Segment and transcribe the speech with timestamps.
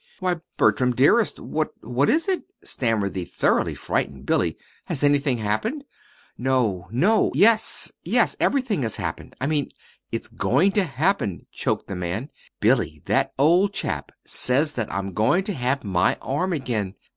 [0.19, 4.57] "Why, Bertram, dearest, what what is it?" stammered the thoroughly frightened Billy.
[4.85, 5.83] "Has anything happened?"
[6.39, 9.35] "No, no yes yes, everything has happened.
[9.39, 9.69] I mean,
[10.11, 12.31] it's going to happen," choked the man.
[12.59, 16.95] "Billy, that old chap says that I'm going to have my arm again.